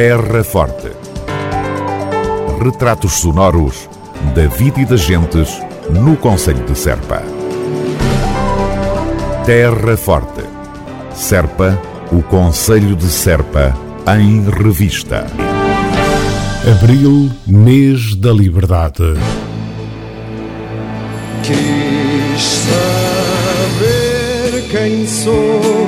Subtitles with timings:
[0.00, 0.92] Terra Forte.
[2.62, 3.90] Retratos sonoros
[4.32, 5.60] da vida e das gentes
[5.90, 7.20] no Conselho de Serpa.
[9.44, 10.44] Terra Forte.
[11.12, 11.76] Serpa,
[12.12, 13.76] o Conselho de Serpa,
[14.16, 15.26] em revista.
[16.80, 19.14] Abril, mês da liberdade.
[21.42, 22.68] Quis
[23.50, 25.87] saber quem sou.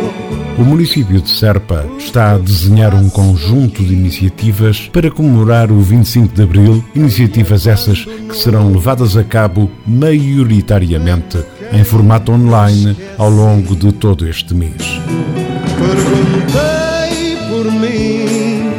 [0.60, 6.34] O município de Serpa está a desenhar um conjunto de iniciativas para comemorar o 25
[6.34, 11.42] de Abril, iniciativas essas que serão levadas a cabo maioritariamente
[11.72, 15.00] em formato online ao longo de todo este mês.
[15.78, 18.70] Perguntei por mim.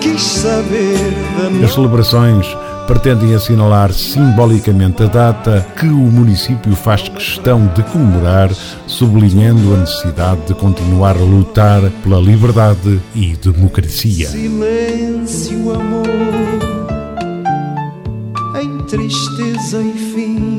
[0.00, 1.12] Quis saber
[1.58, 2.46] da As celebrações
[2.92, 8.52] pretendem assinalar simbolicamente a data que o município faz questão de comemorar,
[8.86, 14.28] sublinhando a necessidade de continuar a lutar pela liberdade e democracia.
[14.28, 16.06] silêncio, amor.
[18.60, 20.51] Em tristeza e fim.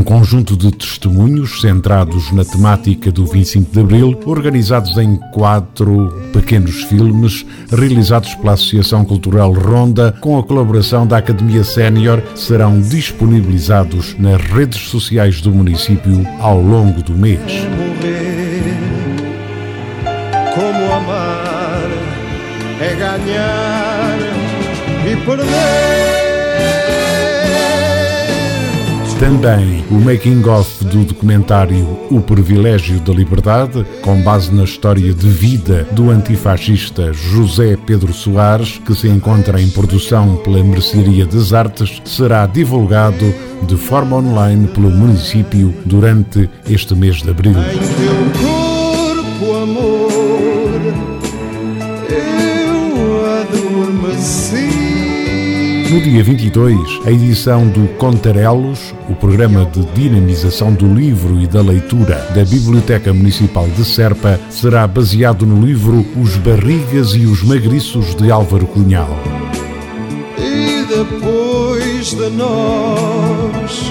[0.00, 6.84] Um conjunto de testemunhos centrados na temática do 25 de Abril, organizados em quatro pequenos
[6.84, 14.40] filmes, realizados pela Associação Cultural Ronda, com a colaboração da Academia Sénior, serão disponibilizados nas
[14.40, 17.38] redes sociais do município ao longo do mês.
[17.76, 18.78] morrer.
[20.54, 21.90] Como amar
[22.80, 24.18] é ganhar
[25.06, 26.09] e perder.
[29.20, 35.86] Também o making-of do documentário O Privilégio da Liberdade, com base na história de vida
[35.92, 42.46] do antifascista José Pedro Soares, que se encontra em produção pela Mercearia das Artes, será
[42.46, 43.34] divulgado
[43.68, 47.56] de forma online pelo município durante este mês de abril.
[54.56, 54.79] Em
[55.90, 61.60] No dia 22, a edição do Contarelos, o programa de dinamização do livro e da
[61.60, 68.14] leitura da Biblioteca Municipal de Serpa, será baseado no livro Os Barrigas e os Magriços
[68.14, 69.10] de Álvaro Cunhal.
[70.38, 73.89] E depois de nós,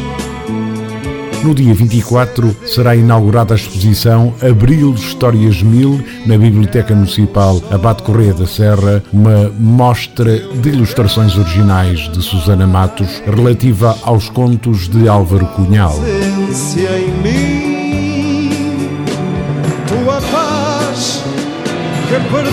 [1.44, 8.34] No dia 24 será inaugurada a exposição Abril Histórias Mil na Biblioteca Municipal Abate Correia
[8.34, 15.46] da Serra, uma mostra de ilustrações originais de Susana Matos relativa aos contos de Álvaro
[15.48, 15.98] Cunhal.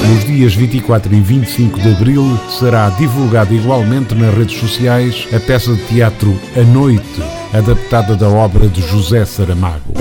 [0.09, 5.75] Nos dias 24 e 25 de abril será divulgada igualmente nas redes sociais a peça
[5.75, 7.23] de teatro A Noite,
[7.59, 9.95] adaptada da obra de José Saramago.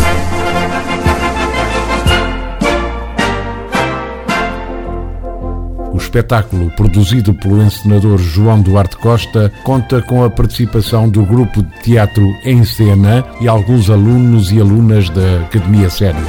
[5.94, 11.72] O espetáculo, produzido pelo encenador João Duarte Costa, conta com a participação do grupo de
[11.82, 16.26] teatro Em Cena e alguns alunos e alunas da Academia Sénior.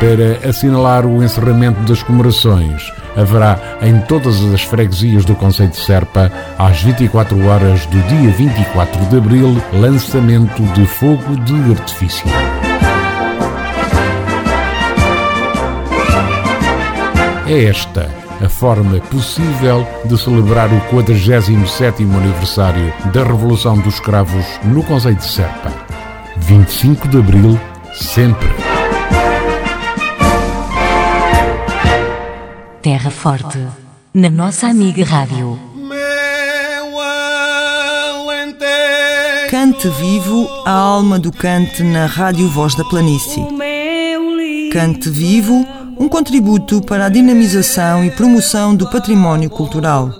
[0.00, 6.30] Para assinalar o encerramento das comemorações, haverá em todas as freguesias do Conselho de Serpa,
[6.58, 12.26] às 24 horas do dia 24 de abril, lançamento de fogo de artifício.
[17.46, 18.08] É esta
[18.40, 25.24] a forma possível de celebrar o 47º aniversário da Revolução dos Escravos no Conselho de
[25.24, 25.72] Serpa.
[26.36, 27.58] 25 de abril,
[27.94, 28.77] sempre.
[32.88, 33.58] Terra Forte,
[34.14, 35.58] na nossa amiga Rádio.
[35.76, 36.98] Meu
[38.30, 38.70] alentejo.
[39.50, 43.46] Cante vivo a alma do cante na Rádio Voz da Planície.
[44.72, 45.66] Cante vivo,
[46.00, 50.10] um contributo para a dinamização e promoção do património cultural.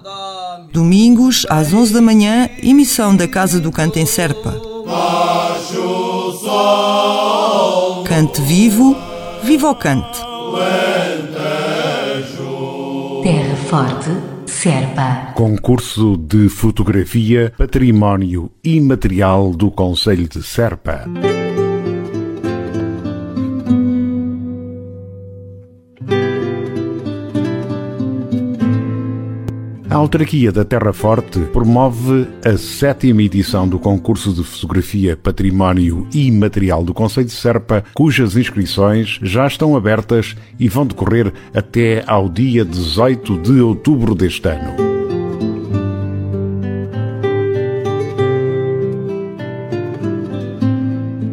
[0.71, 4.55] Domingos, às 11 da manhã, emissão da Casa do Cante em Serpa.
[8.05, 8.95] Cante vivo,
[9.43, 10.29] viva o cante.
[13.29, 14.11] Terra Forte,
[14.47, 15.33] Serpa.
[15.35, 21.05] Concurso de Fotografia Património Imaterial do Conselho de Serpa.
[29.91, 36.85] A autarquia da Terra Forte promove a sétima edição do concurso de fotografia Património Imaterial
[36.85, 42.67] do Conselho de Serpa, cujas inscrições já estão abertas e vão decorrer até ao dia
[42.67, 44.88] 18 de outubro deste ano.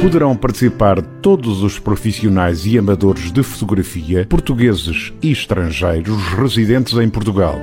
[0.00, 7.60] Poderão participar todos os profissionais e amadores de fotografia, portugueses e estrangeiros residentes em Portugal.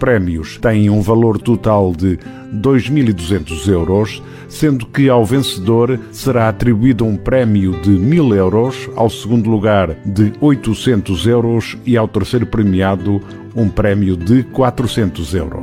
[0.00, 2.18] Prémios têm um valor total de
[2.52, 9.48] 2.200 euros, sendo que ao vencedor será atribuído um prémio de 1.000 euros, ao segundo
[9.48, 13.20] lugar de 800 euros e ao terceiro premiado
[13.54, 15.62] um prémio de 400 euros.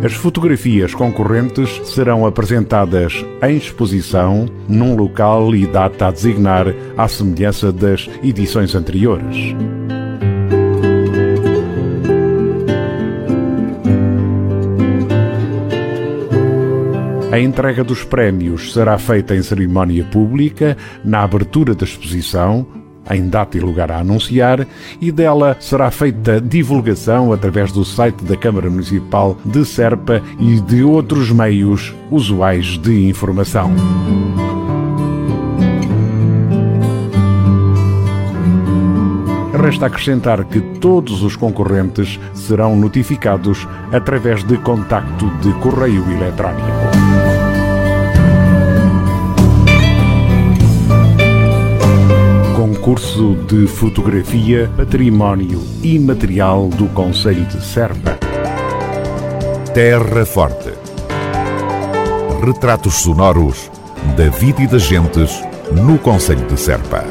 [0.00, 7.72] As fotografias concorrentes serão apresentadas em exposição num local e data a designar à semelhança
[7.72, 9.56] das edições anteriores.
[17.32, 22.66] A entrega dos prémios será feita em cerimónia pública, na abertura da exposição,
[23.10, 24.66] em data e lugar a anunciar,
[25.00, 30.82] e dela será feita divulgação através do site da Câmara Municipal de Serpa e de
[30.82, 33.72] outros meios usuais de informação.
[39.60, 46.97] Resta acrescentar que todos os concorrentes serão notificados através de contacto de correio eletrónico.
[52.98, 58.18] Concurso de Fotografia Património Imaterial do Conselho de Serpa.
[59.72, 60.72] Terra Forte.
[62.44, 63.70] Retratos sonoros
[64.16, 65.40] da vida e das gentes
[65.70, 67.04] no Conselho de Serpa.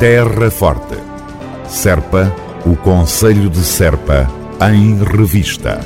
[0.00, 0.96] Terra Forte.
[1.68, 2.34] Serpa,
[2.66, 4.28] o Conselho de Serpa,
[4.68, 5.78] em revista.